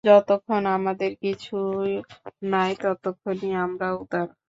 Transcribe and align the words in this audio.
যতক্ষণ 0.03 0.63
আমাদের 0.71 1.11
কিছু 1.23 1.55
নাই, 2.51 2.71
ততক্ষণই 2.81 3.51
আমরা 3.65 3.87
উদার। 3.97 4.27